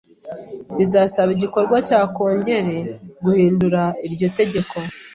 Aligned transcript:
Bizasaba 0.77 1.29
igikorwa 1.33 1.77
cya 1.87 2.01
Kongere 2.15 2.75
guhindura 3.23 3.83
iryo 4.07 4.27
tegeko 4.37 4.75